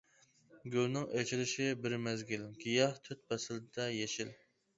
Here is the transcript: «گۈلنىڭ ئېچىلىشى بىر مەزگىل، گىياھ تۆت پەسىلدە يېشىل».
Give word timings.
«گۈلنىڭ 0.75 1.03
ئېچىلىشى 1.19 1.67
بىر 1.83 1.95
مەزگىل، 2.07 2.47
گىياھ 2.65 2.97
تۆت 3.05 3.23
پەسىلدە 3.29 3.87
يېشىل». 3.99 4.35